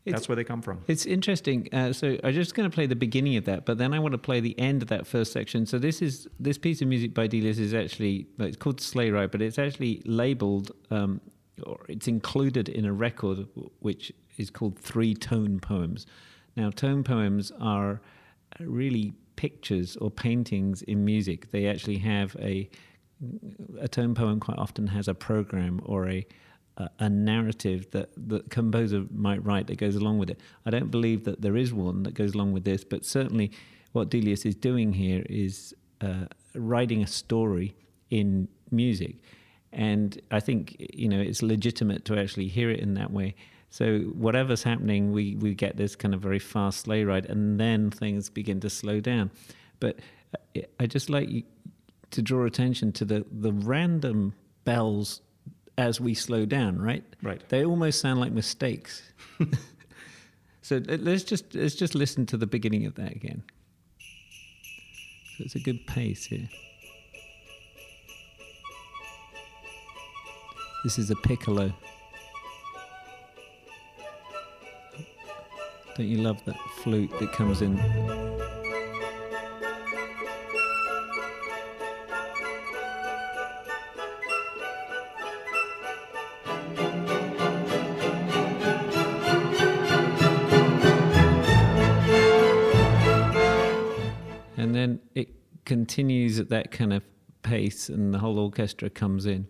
that's 0.06 0.30
where 0.30 0.36
they 0.36 0.46
come 0.46 0.62
from. 0.62 0.82
It's 0.88 1.06
interesting. 1.06 1.68
Uh, 1.74 1.92
so 1.92 2.18
I'm 2.24 2.34
just 2.34 2.56
going 2.56 2.70
to 2.70 2.74
play 2.74 2.86
the 2.86 2.96
beginning 2.96 3.36
of 3.36 3.46
that, 3.46 3.66
but 3.66 3.78
then 3.78 3.94
I 3.94 4.00
want 4.00 4.14
to 4.14 4.18
play 4.18 4.40
the 4.40 4.58
end 4.58 4.82
of 4.82 4.88
that 4.90 5.06
first 5.06 5.34
section. 5.34 5.66
So 5.66 5.78
this 5.78 6.02
is 6.02 6.28
this 6.40 6.58
piece 6.58 6.82
of 6.82 6.88
music 6.88 7.14
by 7.14 7.28
Delius 7.28 7.60
is 7.60 7.74
actually 7.74 8.28
it's 8.40 8.58
called 8.58 8.80
Sleigh 8.80 9.12
Ride, 9.12 9.32
but 9.32 9.42
it's 9.42 9.60
actually 9.60 10.02
labelled 10.06 10.72
um, 10.90 11.20
or 11.64 11.86
it's 11.88 12.08
included 12.08 12.70
in 12.70 12.86
a 12.86 12.94
record 12.94 13.48
which 13.80 14.12
is 14.38 14.50
called 14.50 14.78
Three 14.80 15.14
Tone 15.14 15.60
Poems. 15.60 16.06
Now, 16.56 16.70
tone 16.70 17.04
poems 17.04 17.52
are 17.60 18.02
really 18.60 19.14
pictures 19.36 19.98
or 19.98 20.10
paintings 20.10 20.82
in 20.84 21.04
music. 21.04 21.52
They 21.52 21.68
actually 21.68 21.98
have 22.00 22.36
a 22.40 22.70
a 23.80 23.88
tone 23.88 24.14
poem 24.14 24.40
quite 24.40 24.58
often 24.58 24.88
has 24.88 25.08
a 25.08 25.14
program 25.14 25.82
or 25.86 26.10
a 26.10 26.26
a, 27.00 27.10
narrative 27.10 27.90
that 27.92 28.10
the 28.18 28.42
composer 28.50 29.06
might 29.12 29.44
write 29.46 29.68
that 29.68 29.78
goes 29.78 29.96
along 29.96 30.18
with 30.18 30.30
it. 30.30 30.40
I 30.66 30.70
don't 30.70 30.92
believe 30.92 31.24
that 31.24 31.42
there 31.42 31.56
is 31.56 31.74
one 31.74 32.04
that 32.04 32.14
goes 32.14 32.34
along 32.34 32.52
with 32.52 32.66
this, 32.66 32.84
but 32.84 33.06
certainly 33.06 33.52
what 33.94 34.10
Delius 34.10 34.46
is 34.46 34.56
doing 34.56 34.92
here 34.92 35.26
is 35.30 35.74
uh, 36.02 36.26
writing 36.54 37.02
a 37.02 37.08
story 37.08 37.76
in 38.10 38.48
music. 38.72 39.16
And 39.72 40.20
I 40.32 40.40
think 40.40 40.76
you 40.80 41.10
know 41.10 41.20
it's 41.20 41.42
legitimate 41.42 42.06
to 42.06 42.18
actually 42.18 42.48
hear 42.48 42.70
it 42.70 42.80
in 42.80 42.94
that 42.96 43.12
way. 43.12 43.36
So 43.70 44.00
whatever's 44.00 44.64
happening, 44.64 45.12
we, 45.12 45.36
we 45.36 45.54
get 45.54 45.76
this 45.76 45.98
kind 45.98 46.14
of 46.14 46.22
very 46.22 46.40
fast 46.40 46.82
sleigh 46.82 47.04
ride, 47.04 47.26
and 47.26 47.60
then 47.60 47.92
things 47.92 48.30
begin 48.30 48.62
to 48.62 48.70
slow 48.70 49.02
down. 49.02 49.32
But 49.82 50.00
uh, 50.34 50.62
I 50.80 50.86
just 50.86 51.10
like 51.10 51.30
you 51.30 51.44
to 52.16 52.22
draw 52.22 52.46
attention 52.46 52.94
to 52.94 53.06
the, 53.06 53.26
the 53.30 53.52
random 53.52 54.34
bells 54.64 55.22
as 55.78 56.00
we 56.00 56.14
slow 56.14 56.46
down, 56.46 56.82
right? 56.82 57.04
Right. 57.22 57.42
They 57.50 57.66
almost 57.66 58.00
sound 58.00 58.22
like 58.22 58.32
mistakes. 58.32 59.12
so 60.62 60.82
let's 60.88 61.24
just 61.24 61.54
let's 61.54 61.76
just 61.76 61.94
listen 61.94 62.26
to 62.28 62.38
the 62.38 62.48
beginning 62.48 62.86
of 62.86 62.96
that 62.96 63.12
again. 63.12 63.44
So 65.38 65.44
it's 65.44 65.56
a 65.56 65.60
good 65.60 65.86
pace 65.88 66.24
here. 66.26 66.48
This 70.86 70.98
is 70.98 71.12
a 71.12 71.16
piccolo. 71.18 71.74
Don't 75.98 76.08
you 76.08 76.20
love 76.20 76.44
that 76.46 76.58
flute 76.82 77.12
that 77.20 77.34
comes 77.34 77.62
in? 77.62 77.76
Continues 95.66 96.40
at 96.40 96.50
that 96.50 96.72
kind 96.72 96.94
of 96.94 97.04
pace, 97.42 97.90
and 97.90 98.14
the 98.14 98.20
whole 98.20 98.40
orchestra 98.40 98.90
comes 98.90 99.26
in. 99.26 99.48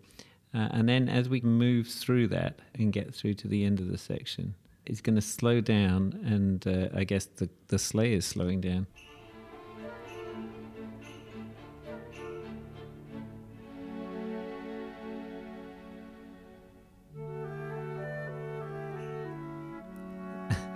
Uh, 0.54 0.68
and 0.70 0.88
then 0.88 1.08
as 1.08 1.28
we 1.28 1.40
move 1.42 1.86
through 1.86 2.28
that 2.28 2.60
and 2.74 2.92
get 2.92 3.14
through 3.14 3.34
to 3.34 3.48
the 3.48 3.64
end 3.64 3.78
of 3.78 3.88
the 3.88 3.98
section, 3.98 4.54
it's 4.86 5.00
going 5.00 5.16
to 5.16 5.22
slow 5.22 5.60
down, 5.60 6.18
and 6.24 6.66
uh, 6.66 6.88
I 6.94 7.04
guess 7.04 7.26
the, 7.26 7.50
the 7.68 7.78
sleigh 7.78 8.14
is 8.14 8.24
slowing 8.24 8.60
down. 8.60 8.86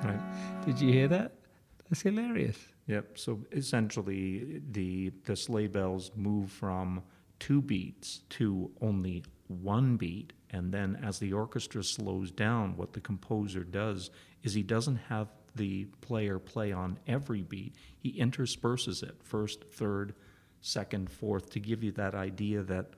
Did 0.66 0.80
you 0.80 0.92
hear 0.92 1.08
that? 1.08 1.32
That's 1.88 2.02
hilarious. 2.02 2.58
Yep. 2.90 3.18
So 3.18 3.40
essentially, 3.52 4.60
the 4.68 5.12
the 5.24 5.36
sleigh 5.36 5.68
bells 5.68 6.10
move 6.16 6.50
from 6.50 7.04
two 7.38 7.62
beats 7.62 8.22
to 8.30 8.72
only 8.80 9.22
one 9.46 9.96
beat, 9.96 10.32
and 10.50 10.72
then 10.72 10.98
as 11.00 11.20
the 11.20 11.32
orchestra 11.32 11.84
slows 11.84 12.32
down, 12.32 12.76
what 12.76 12.92
the 12.92 13.00
composer 13.00 13.62
does 13.62 14.10
is 14.42 14.54
he 14.54 14.64
doesn't 14.64 14.96
have 14.96 15.28
the 15.54 15.84
player 16.00 16.40
play 16.40 16.72
on 16.72 16.98
every 17.06 17.42
beat. 17.42 17.76
He 17.96 18.10
intersperses 18.10 19.04
it 19.04 19.22
first, 19.22 19.64
third, 19.72 20.14
second, 20.60 21.10
fourth 21.10 21.50
to 21.50 21.60
give 21.60 21.84
you 21.84 21.92
that 21.92 22.16
idea 22.16 22.62
that 22.64 22.90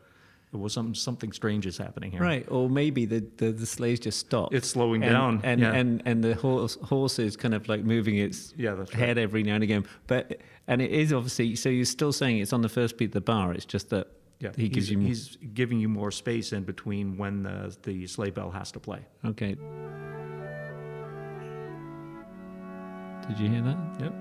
there 0.52 0.60
was 0.60 0.74
some 0.74 0.94
something 0.94 1.32
strange 1.32 1.66
is 1.66 1.78
happening 1.78 2.12
here. 2.12 2.20
Right, 2.20 2.46
or 2.48 2.68
maybe 2.68 3.06
the, 3.06 3.24
the, 3.38 3.52
the 3.52 3.64
sleigh's 3.64 4.00
just 4.00 4.18
stopped. 4.18 4.54
It's 4.54 4.68
slowing 4.68 5.02
and, 5.02 5.12
down. 5.12 5.40
and 5.44 5.60
yeah. 5.60 5.72
and 5.72 6.02
and 6.04 6.22
the 6.22 6.34
horse 6.34 6.76
horse 6.82 7.18
is 7.18 7.36
kind 7.36 7.54
of 7.54 7.68
like 7.68 7.84
moving 7.84 8.18
its 8.18 8.52
Yeah, 8.56 8.74
that's 8.74 8.92
head 8.92 9.16
every 9.16 9.42
now 9.42 9.54
and 9.54 9.64
again. 9.64 9.86
But 10.06 10.42
and 10.68 10.82
it 10.82 10.90
is 10.90 11.12
obviously 11.12 11.56
so 11.56 11.70
you're 11.70 11.86
still 11.86 12.12
saying 12.12 12.38
it's 12.38 12.52
on 12.52 12.60
the 12.60 12.68
first 12.68 12.98
beat 12.98 13.06
of 13.06 13.12
the 13.12 13.22
bar. 13.22 13.52
It's 13.54 13.64
just 13.64 13.88
that 13.90 14.08
yeah, 14.40 14.50
he 14.54 14.68
gives 14.68 14.88
he's, 14.88 14.90
you 14.90 14.98
more. 14.98 15.08
he's 15.08 15.38
giving 15.54 15.80
you 15.80 15.88
more 15.88 16.10
space 16.10 16.52
in 16.52 16.64
between 16.64 17.16
when 17.16 17.44
the 17.44 17.74
the 17.82 18.06
sleigh 18.06 18.30
bell 18.30 18.50
has 18.50 18.70
to 18.72 18.80
play. 18.80 19.06
Okay. 19.24 19.56
Did 23.26 23.38
you 23.38 23.48
hear 23.48 23.62
that? 23.62 23.78
Yep. 24.00 24.14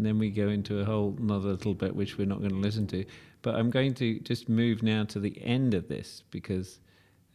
And 0.00 0.06
then 0.06 0.18
we 0.18 0.30
go 0.30 0.48
into 0.48 0.80
a 0.80 0.84
whole 0.86 1.14
another 1.20 1.50
little 1.50 1.74
bit 1.74 1.94
which 1.94 2.16
we're 2.16 2.26
not 2.26 2.38
going 2.38 2.52
to 2.52 2.56
listen 2.56 2.86
to. 2.86 3.04
But 3.42 3.56
I'm 3.56 3.68
going 3.68 3.92
to 3.96 4.18
just 4.20 4.48
move 4.48 4.82
now 4.82 5.04
to 5.04 5.20
the 5.20 5.38
end 5.42 5.74
of 5.74 5.88
this 5.88 6.22
because 6.30 6.80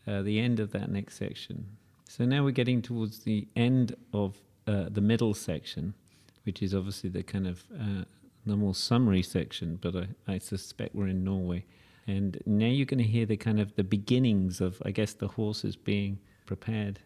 uh, 0.07 0.23
the 0.23 0.39
end 0.39 0.59
of 0.59 0.71
that 0.71 0.89
next 0.89 1.17
section. 1.17 1.67
So 2.09 2.25
now 2.25 2.43
we're 2.43 2.49
getting 2.49 2.81
towards 2.81 3.19
the 3.19 3.47
end 3.55 3.95
of 4.13 4.41
uh, 4.65 4.85
the 4.89 4.99
middle 4.99 5.35
section, 5.35 5.93
which 6.41 6.63
is 6.63 6.73
obviously 6.73 7.11
the 7.11 7.21
kind 7.21 7.45
of 7.45 7.65
uh, 7.79 8.05
the 8.47 8.55
more 8.55 8.73
summary 8.73 9.21
section. 9.21 9.77
But 9.79 9.95
I, 9.95 10.07
I 10.27 10.37
suspect 10.39 10.95
we're 10.95 11.09
in 11.09 11.23
Norway, 11.23 11.65
and 12.07 12.41
now 12.47 12.65
you're 12.65 12.87
going 12.87 12.97
to 12.97 13.03
hear 13.03 13.27
the 13.27 13.37
kind 13.37 13.59
of 13.59 13.75
the 13.75 13.83
beginnings 13.83 14.59
of, 14.59 14.81
I 14.83 14.89
guess, 14.89 15.13
the 15.13 15.27
horses 15.27 15.75
being 15.75 16.17
prepared. 16.47 16.99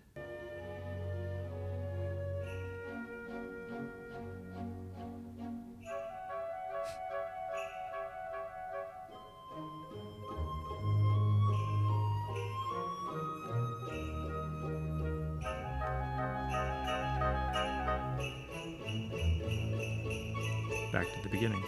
Back 20.99 21.13
to 21.13 21.23
the 21.23 21.29
beginning. 21.29 21.63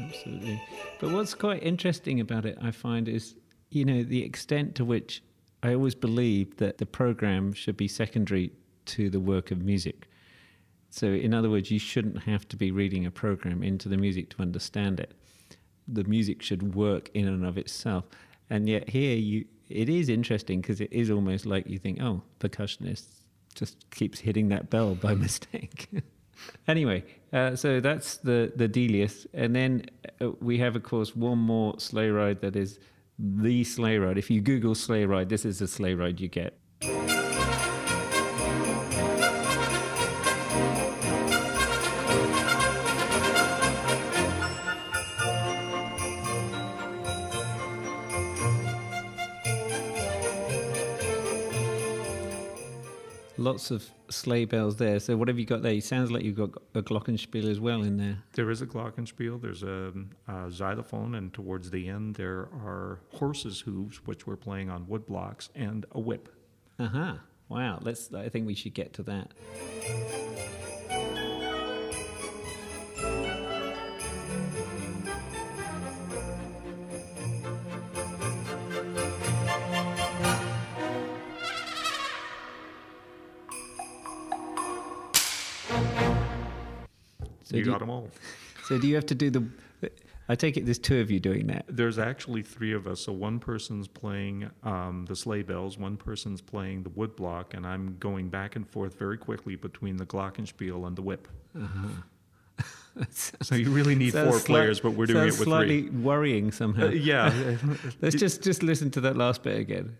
Absolutely. 0.00 0.62
But 1.00 1.10
what's 1.10 1.34
quite 1.34 1.64
interesting 1.64 2.20
about 2.20 2.46
it, 2.46 2.56
I 2.62 2.70
find, 2.70 3.08
is 3.08 3.34
you 3.70 3.84
know 3.84 4.04
the 4.04 4.22
extent 4.22 4.76
to 4.76 4.84
which 4.84 5.24
I 5.64 5.74
always 5.74 5.96
believed 5.96 6.58
that 6.58 6.78
the 6.78 6.86
program 6.86 7.52
should 7.52 7.76
be 7.76 7.88
secondary 7.88 8.52
to 8.84 9.10
the 9.10 9.18
work 9.18 9.50
of 9.50 9.62
music. 9.62 10.06
So, 10.90 11.08
in 11.08 11.34
other 11.34 11.50
words, 11.50 11.72
you 11.72 11.80
shouldn't 11.80 12.22
have 12.22 12.46
to 12.50 12.56
be 12.56 12.70
reading 12.70 13.04
a 13.04 13.10
program 13.10 13.64
into 13.64 13.88
the 13.88 13.96
music 13.96 14.30
to 14.30 14.42
understand 14.42 15.00
it. 15.00 15.12
The 15.88 16.04
music 16.04 16.40
should 16.40 16.76
work 16.76 17.10
in 17.14 17.26
and 17.26 17.44
of 17.44 17.58
itself. 17.58 18.04
And 18.48 18.68
yet, 18.68 18.88
here 18.88 19.16
you, 19.16 19.46
it 19.68 19.88
is 19.88 20.08
interesting 20.08 20.60
because 20.60 20.80
it 20.80 20.92
is 20.92 21.10
almost 21.10 21.46
like 21.46 21.66
you 21.66 21.80
think, 21.80 22.00
oh, 22.00 22.22
percussionist 22.38 23.06
just 23.56 23.90
keeps 23.90 24.20
hitting 24.20 24.48
that 24.48 24.70
bell 24.70 24.94
by 24.94 25.14
mistake. 25.14 25.88
anyway, 26.68 27.02
uh, 27.32 27.56
so 27.56 27.80
that's 27.80 28.18
the 28.18 28.52
the 28.54 28.68
Delius, 28.68 29.26
and 29.34 29.56
then 29.56 29.86
uh, 30.20 30.30
we 30.40 30.58
have, 30.58 30.76
of 30.76 30.82
course, 30.82 31.16
one 31.16 31.38
more 31.38 31.78
sleigh 31.80 32.10
ride 32.10 32.40
that 32.42 32.54
is 32.54 32.78
the 33.18 33.64
sleigh 33.64 33.98
ride. 33.98 34.18
If 34.18 34.30
you 34.30 34.40
Google 34.40 34.74
sleigh 34.74 35.06
ride, 35.06 35.28
this 35.28 35.44
is 35.44 35.58
the 35.58 35.66
sleigh 35.66 35.94
ride 35.94 36.20
you 36.20 36.28
get. 36.28 36.58
Lots 53.38 53.70
of 53.70 53.90
sleigh 54.08 54.44
bells 54.46 54.76
there. 54.76 54.98
So 54.98 55.16
what 55.16 55.28
have 55.28 55.38
you 55.38 55.44
got 55.44 55.62
there? 55.62 55.72
It 55.72 55.84
sounds 55.84 56.10
like 56.10 56.22
you've 56.22 56.36
got 56.36 56.50
a 56.74 56.82
glockenspiel 56.82 57.44
as 57.50 57.60
well 57.60 57.82
in 57.82 57.96
there. 57.96 58.18
There 58.32 58.50
is 58.50 58.62
a 58.62 58.66
glockenspiel. 58.66 59.40
There's 59.42 59.62
a, 59.62 59.92
a 60.28 60.50
xylophone, 60.50 61.14
and 61.14 61.32
towards 61.32 61.70
the 61.70 61.88
end 61.88 62.14
there 62.14 62.48
are 62.64 63.00
horses' 63.12 63.60
hooves, 63.60 63.98
which 64.06 64.26
we're 64.26 64.36
playing 64.36 64.70
on 64.70 64.86
wood 64.88 65.06
blocks, 65.06 65.50
and 65.54 65.84
a 65.92 66.00
whip. 66.00 66.28
Uh 66.78 66.86
huh. 66.88 67.14
Wow. 67.48 67.78
Let's. 67.82 68.12
I 68.14 68.28
think 68.28 68.46
we 68.46 68.54
should 68.54 68.74
get 68.74 68.92
to 68.94 69.02
that. 69.04 69.32
So 87.56 87.58
you 87.58 87.64
do, 87.64 87.70
got 87.70 87.80
them 87.80 87.90
all. 87.90 88.08
so 88.64 88.78
do 88.78 88.86
you 88.86 88.94
have 88.94 89.06
to 89.06 89.14
do 89.14 89.30
the? 89.30 89.48
I 90.28 90.34
take 90.34 90.56
it 90.56 90.64
there's 90.64 90.78
two 90.78 91.00
of 91.00 91.10
you 91.10 91.20
doing 91.20 91.46
that. 91.46 91.66
There's 91.68 91.98
actually 91.98 92.42
three 92.42 92.72
of 92.72 92.88
us. 92.88 93.00
So 93.00 93.12
one 93.12 93.38
person's 93.38 93.86
playing 93.86 94.50
um, 94.64 95.04
the 95.08 95.14
sleigh 95.14 95.42
bells, 95.42 95.78
one 95.78 95.96
person's 95.96 96.40
playing 96.40 96.82
the 96.82 96.88
wood 96.90 97.14
block, 97.14 97.54
and 97.54 97.64
I'm 97.64 97.96
going 98.00 98.28
back 98.28 98.56
and 98.56 98.68
forth 98.68 98.98
very 98.98 99.18
quickly 99.18 99.54
between 99.54 99.96
the 99.98 100.06
glockenspiel 100.06 100.86
and 100.86 100.96
the 100.96 101.02
whip. 101.02 101.28
Uh-huh. 101.56 101.88
So 103.40 103.54
you 103.54 103.70
really 103.70 103.94
need 103.94 104.12
four 104.12 104.24
sli- 104.24 104.46
players, 104.46 104.80
but 104.80 104.92
we're 104.92 105.06
doing 105.06 105.24
it 105.28 105.38
with 105.38 105.44
slightly 105.44 105.82
three. 105.82 105.90
worrying 105.90 106.50
somehow. 106.50 106.86
Uh, 106.86 106.90
yeah. 106.90 107.56
Let's 108.00 108.16
just 108.16 108.42
just 108.42 108.62
listen 108.62 108.90
to 108.92 109.00
that 109.02 109.16
last 109.16 109.42
bit 109.42 109.58
again. 109.58 109.96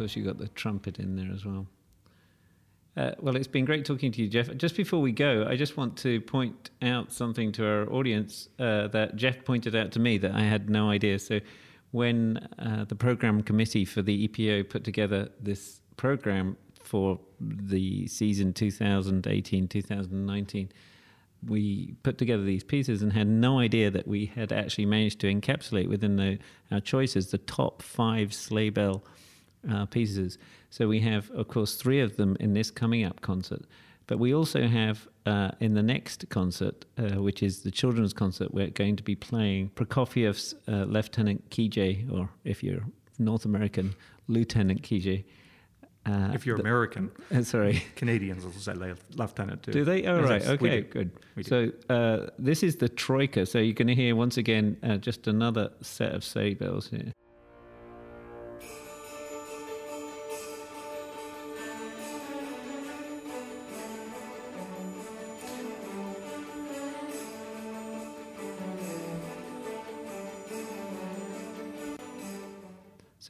Course, 0.00 0.16
you 0.16 0.24
got 0.24 0.38
the 0.38 0.48
trumpet 0.48 0.98
in 0.98 1.14
there 1.14 1.30
as 1.32 1.44
well. 1.44 1.66
Uh, 2.96 3.12
well, 3.20 3.36
it's 3.36 3.46
been 3.46 3.66
great 3.66 3.84
talking 3.84 4.10
to 4.10 4.22
you, 4.22 4.28
Jeff. 4.28 4.54
Just 4.56 4.74
before 4.74 5.00
we 5.00 5.12
go, 5.12 5.46
I 5.46 5.56
just 5.56 5.76
want 5.76 5.96
to 5.98 6.22
point 6.22 6.70
out 6.80 7.12
something 7.12 7.52
to 7.52 7.66
our 7.66 7.92
audience 7.92 8.48
uh, 8.58 8.88
that 8.88 9.16
Jeff 9.16 9.44
pointed 9.44 9.76
out 9.76 9.92
to 9.92 10.00
me 10.00 10.16
that 10.18 10.32
I 10.32 10.40
had 10.40 10.70
no 10.70 10.90
idea. 10.90 11.18
So, 11.18 11.40
when 11.92 12.38
uh, 12.58 12.84
the 12.84 12.94
program 12.94 13.42
committee 13.42 13.84
for 13.84 14.00
the 14.00 14.26
EPO 14.28 14.70
put 14.70 14.84
together 14.84 15.28
this 15.40 15.82
program 15.96 16.56
for 16.82 17.20
the 17.40 18.06
season 18.06 18.52
2018 18.52 19.68
2019, 19.68 20.72
we 21.46 21.94
put 22.02 22.16
together 22.16 22.44
these 22.44 22.64
pieces 22.64 23.02
and 23.02 23.12
had 23.12 23.28
no 23.28 23.58
idea 23.58 23.90
that 23.90 24.06
we 24.06 24.26
had 24.26 24.52
actually 24.52 24.86
managed 24.86 25.20
to 25.20 25.32
encapsulate 25.32 25.88
within 25.88 26.16
the, 26.16 26.38
our 26.70 26.80
choices 26.80 27.30
the 27.30 27.38
top 27.38 27.82
five 27.82 28.32
sleigh 28.32 28.70
bell 28.70 29.02
uh, 29.68 29.86
pieces. 29.86 30.38
So 30.70 30.86
we 30.88 31.00
have, 31.00 31.30
of 31.32 31.48
course, 31.48 31.74
three 31.74 32.00
of 32.00 32.16
them 32.16 32.36
in 32.40 32.52
this 32.54 32.70
coming 32.70 33.04
up 33.04 33.20
concert. 33.20 33.62
But 34.06 34.18
we 34.18 34.34
also 34.34 34.66
have 34.66 35.06
uh, 35.26 35.52
in 35.60 35.74
the 35.74 35.82
next 35.82 36.28
concert, 36.30 36.84
uh, 36.98 37.22
which 37.22 37.42
is 37.42 37.60
the 37.60 37.70
children's 37.70 38.12
concert, 38.12 38.52
we're 38.52 38.70
going 38.70 38.96
to 38.96 39.02
be 39.04 39.14
playing 39.14 39.70
Prokofiev's 39.76 40.54
uh, 40.66 40.84
Lieutenant 40.84 41.48
Kije, 41.50 42.10
or 42.12 42.28
if 42.44 42.62
you're 42.64 42.82
North 43.18 43.44
American, 43.44 43.94
Lieutenant 44.26 44.82
Kije. 44.82 45.24
Uh, 46.06 46.30
if 46.34 46.46
you're 46.46 46.56
the- 46.56 46.62
American, 46.62 47.10
uh, 47.34 47.42
sorry. 47.42 47.84
Canadians 47.94 48.42
will 48.42 48.52
say 48.52 48.72
lieutenant 49.14 49.62
too. 49.62 49.70
Do 49.72 49.84
they? 49.84 50.06
Oh, 50.06 50.20
Yes, 50.20 50.28
right. 50.30 50.40
yes, 50.42 50.50
Okay, 50.50 50.80
good. 50.80 51.10
So 51.42 51.70
uh, 51.90 52.30
this 52.38 52.62
is 52.62 52.76
the 52.76 52.88
troika. 52.88 53.44
So 53.46 53.58
you're 53.58 53.74
going 53.74 53.88
to 53.88 53.94
hear 53.94 54.16
once 54.16 54.38
again 54.38 54.76
uh, 54.82 54.96
just 54.96 55.26
another 55.28 55.70
set 55.82 56.14
of 56.14 56.24
sleigh 56.24 56.54
bells 56.54 56.88
here. 56.88 57.12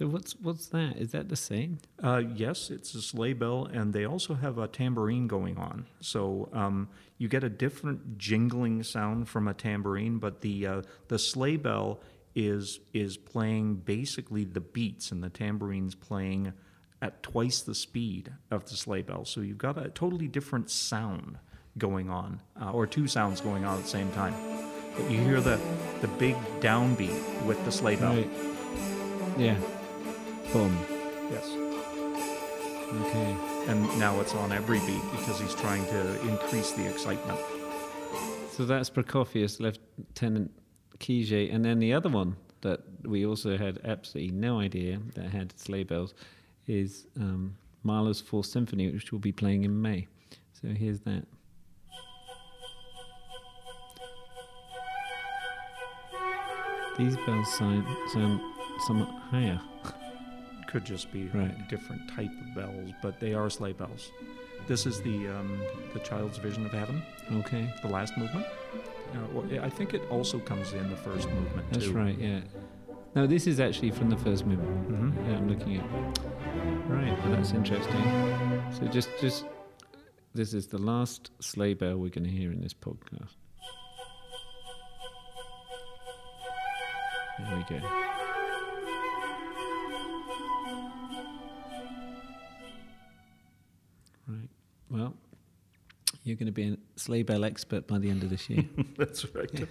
So 0.00 0.06
what's 0.06 0.34
what's 0.40 0.64
that? 0.68 0.96
Is 0.96 1.12
that 1.12 1.28
the 1.28 1.36
same? 1.36 1.78
Uh, 2.02 2.22
yes, 2.34 2.70
it's 2.70 2.94
a 2.94 3.02
sleigh 3.02 3.34
bell, 3.34 3.68
and 3.70 3.92
they 3.92 4.06
also 4.06 4.32
have 4.32 4.56
a 4.56 4.66
tambourine 4.66 5.26
going 5.26 5.58
on. 5.58 5.84
So 6.00 6.48
um, 6.54 6.88
you 7.18 7.28
get 7.28 7.44
a 7.44 7.50
different 7.50 8.16
jingling 8.16 8.82
sound 8.82 9.28
from 9.28 9.46
a 9.46 9.52
tambourine, 9.52 10.16
but 10.16 10.40
the 10.40 10.66
uh, 10.66 10.82
the 11.08 11.18
sleigh 11.18 11.58
bell 11.58 12.00
is 12.34 12.80
is 12.94 13.18
playing 13.18 13.74
basically 13.74 14.44
the 14.44 14.62
beats, 14.62 15.12
and 15.12 15.22
the 15.22 15.28
tambourine's 15.28 15.94
playing 15.94 16.54
at 17.02 17.22
twice 17.22 17.60
the 17.60 17.74
speed 17.74 18.32
of 18.50 18.70
the 18.70 18.76
sleigh 18.76 19.02
bell. 19.02 19.26
So 19.26 19.42
you've 19.42 19.58
got 19.58 19.76
a 19.76 19.90
totally 19.90 20.28
different 20.28 20.70
sound 20.70 21.36
going 21.76 22.08
on, 22.08 22.40
uh, 22.58 22.70
or 22.70 22.86
two 22.86 23.06
sounds 23.06 23.42
going 23.42 23.66
on 23.66 23.76
at 23.76 23.82
the 23.82 23.90
same 23.90 24.10
time. 24.12 24.34
But 24.96 25.10
you 25.10 25.20
hear 25.20 25.42
the 25.42 25.60
the 26.00 26.08
big 26.08 26.36
downbeat 26.60 27.44
with 27.44 27.62
the 27.66 27.70
sleigh 27.70 27.96
bell. 27.96 28.14
Right. 28.14 28.30
Yeah. 29.36 29.56
Boom. 30.52 30.76
Yes. 31.30 31.46
Okay. 32.92 33.36
And 33.68 33.98
now 34.00 34.20
it's 34.20 34.34
on 34.34 34.50
every 34.50 34.80
beat 34.80 35.02
because 35.12 35.40
he's 35.40 35.54
trying 35.54 35.84
to 35.86 36.20
increase 36.22 36.72
the 36.72 36.88
excitement. 36.88 37.38
So 38.50 38.64
that's 38.64 38.90
Prokofiev's 38.90 39.60
Lieutenant 39.60 40.50
Kije, 40.98 41.54
and 41.54 41.64
then 41.64 41.78
the 41.78 41.92
other 41.92 42.08
one 42.08 42.36
that 42.62 42.80
we 43.04 43.24
also 43.24 43.56
had 43.56 43.78
absolutely 43.84 44.34
no 44.34 44.58
idea 44.58 44.98
that 45.14 45.30
had 45.30 45.58
sleigh 45.58 45.84
bells 45.84 46.14
is 46.66 47.06
um, 47.16 47.56
Mahler's 47.84 48.20
Fourth 48.20 48.46
Symphony, 48.46 48.90
which 48.90 49.12
we'll 49.12 49.20
be 49.20 49.32
playing 49.32 49.64
in 49.64 49.80
May. 49.80 50.06
So 50.60 50.68
here's 50.68 51.00
that. 51.00 51.26
These 56.98 57.16
bells 57.18 57.54
sound, 57.54 57.86
sound 58.12 58.40
somewhat 58.86 59.08
higher. 59.30 59.60
Could 60.70 60.84
just 60.84 61.10
be 61.12 61.26
Right. 61.34 61.50
a 61.50 61.66
different 61.68 62.08
type 62.14 62.30
of 62.40 62.54
bells, 62.54 62.92
but 63.02 63.18
they 63.18 63.34
are 63.34 63.50
sleigh 63.50 63.72
bells. 63.72 64.12
This 64.68 64.86
is 64.86 65.00
the 65.02 65.26
um, 65.28 65.60
the 65.94 65.98
Child's 66.00 66.38
Vision 66.38 66.64
of 66.64 66.72
Heaven, 66.72 67.02
Okay, 67.32 67.72
the 67.82 67.88
last 67.88 68.16
movement. 68.16 68.46
Uh, 69.14 69.60
I 69.62 69.68
think 69.68 69.94
it 69.94 70.02
also 70.10 70.38
comes 70.38 70.72
in 70.72 70.88
the 70.88 70.96
first 70.96 71.28
movement 71.30 71.66
that's 71.72 71.86
too. 71.86 71.92
right. 71.92 72.16
Yeah. 72.16 72.40
Now 73.16 73.26
this 73.26 73.48
is 73.48 73.58
actually 73.58 73.90
from 73.90 74.10
the 74.10 74.16
first 74.16 74.46
movement. 74.46 74.86
hmm 74.86 75.28
Yeah, 75.28 75.38
I'm 75.38 75.48
looking 75.48 75.76
at. 75.78 75.84
Right, 76.88 77.18
well, 77.24 77.32
that's 77.36 77.52
interesting. 77.52 78.62
So 78.78 78.86
just, 78.86 79.08
just 79.20 79.44
this 80.34 80.54
is 80.54 80.68
the 80.68 80.78
last 80.78 81.32
sleigh 81.40 81.74
bell 81.74 81.96
we're 81.96 82.10
going 82.10 82.24
to 82.24 82.30
hear 82.30 82.52
in 82.52 82.60
this 82.60 82.74
podcast. 82.74 83.34
There 87.38 87.56
we 87.56 87.64
go. 87.80 88.29
Well, 94.90 95.14
you're 96.24 96.36
going 96.36 96.46
to 96.46 96.52
be 96.52 96.72
a 96.72 96.76
sleigh 96.96 97.22
bell 97.22 97.44
expert 97.44 97.86
by 97.86 97.98
the 97.98 98.10
end 98.10 98.22
of 98.22 98.30
this 98.30 98.50
year. 98.50 98.64
That's 98.98 99.24
right. 99.34 99.68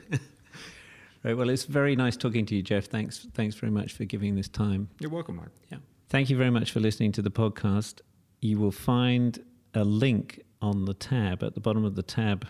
right. 1.24 1.38
Well, 1.38 1.50
it's 1.50 1.66
very 1.66 1.96
nice 1.96 2.18
talking 2.18 2.46
to 2.48 2.56
you, 2.56 2.62
Jeff. 2.62 2.86
Thanks. 2.86 3.28
Thanks 3.34 3.56
very 3.56 3.72
much 3.72 3.94
for 3.94 4.06
giving 4.06 4.36
this 4.36 4.48
time. 4.48 4.90
You're 5.00 5.12
welcome, 5.12 5.36
Mark. 5.36 5.52
Yeah. 5.72 5.80
Thank 6.10 6.30
you 6.30 6.38
very 6.38 6.50
much 6.50 6.72
for 6.72 6.80
listening 6.80 7.12
to 7.14 7.22
the 7.22 7.32
podcast. 7.32 8.02
You 8.40 8.58
will 8.58 8.72
find 8.72 9.44
a 9.74 9.84
link 9.84 10.42
on 10.62 10.86
the 10.86 10.94
tab 10.94 11.44
at 11.44 11.54
the 11.54 11.60
bottom 11.60 11.86
of 11.86 11.96
the 11.96 12.04
tab 12.04 12.48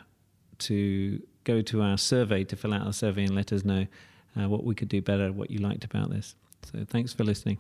to 0.60 1.22
go 1.44 1.62
to 1.62 1.82
our 1.82 1.98
survey 1.98 2.44
to 2.44 2.56
fill 2.56 2.74
out 2.74 2.86
our 2.86 2.94
survey 2.94 3.24
and 3.24 3.36
let 3.36 3.52
us 3.52 3.66
know 3.66 3.88
uh, 4.40 4.48
what 4.48 4.64
we 4.64 4.76
could 4.76 4.90
do 4.90 5.02
better, 5.02 5.32
what 5.32 5.50
you 5.50 5.60
liked 5.60 5.84
about 5.84 6.10
this. 6.10 6.36
So 6.72 6.86
thanks 6.88 7.14
for 7.14 7.24
listening. 7.24 7.58